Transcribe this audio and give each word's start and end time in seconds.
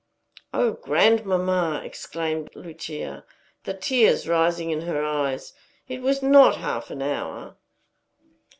"O 0.51 0.71
grandmamma!" 0.71 1.83
exclaimed 1.85 2.49
Lucia, 2.55 3.23
the 3.65 3.75
tears 3.75 4.27
rising 4.27 4.71
in 4.71 4.81
her 4.81 5.05
eyes: 5.05 5.53
"it 5.87 6.01
was 6.01 6.23
not 6.23 6.55
half 6.55 6.89
an 6.89 7.03
hour." 7.03 7.55